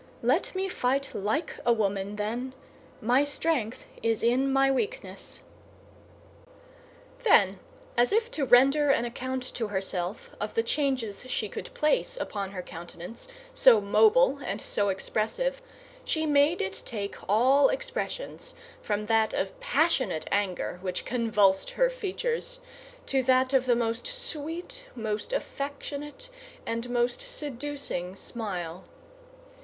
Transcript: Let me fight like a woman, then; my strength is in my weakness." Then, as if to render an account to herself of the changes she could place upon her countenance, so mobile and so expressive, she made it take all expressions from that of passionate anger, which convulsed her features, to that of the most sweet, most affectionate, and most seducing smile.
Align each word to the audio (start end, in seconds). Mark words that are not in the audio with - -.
Let 0.23 0.55
me 0.55 0.67
fight 0.67 1.13
like 1.13 1.59
a 1.63 1.71
woman, 1.71 2.15
then; 2.15 2.55
my 3.01 3.23
strength 3.23 3.85
is 4.01 4.23
in 4.23 4.51
my 4.51 4.71
weakness." 4.71 5.43
Then, 7.21 7.59
as 7.95 8.11
if 8.11 8.31
to 8.31 8.43
render 8.43 8.89
an 8.89 9.05
account 9.05 9.43
to 9.53 9.67
herself 9.67 10.33
of 10.39 10.55
the 10.55 10.63
changes 10.63 11.23
she 11.29 11.47
could 11.47 11.71
place 11.75 12.17
upon 12.17 12.49
her 12.49 12.63
countenance, 12.63 13.27
so 13.53 13.79
mobile 13.79 14.39
and 14.43 14.59
so 14.59 14.89
expressive, 14.89 15.61
she 16.03 16.25
made 16.25 16.63
it 16.63 16.81
take 16.83 17.15
all 17.29 17.69
expressions 17.69 18.55
from 18.81 19.05
that 19.05 19.35
of 19.35 19.59
passionate 19.59 20.27
anger, 20.31 20.79
which 20.81 21.05
convulsed 21.05 21.69
her 21.69 21.91
features, 21.91 22.59
to 23.05 23.21
that 23.21 23.53
of 23.53 23.67
the 23.67 23.75
most 23.75 24.07
sweet, 24.07 24.87
most 24.95 25.31
affectionate, 25.31 26.27
and 26.65 26.89
most 26.89 27.21
seducing 27.21 28.15
smile. 28.15 28.83